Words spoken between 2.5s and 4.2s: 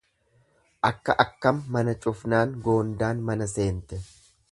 goondaan mana seente.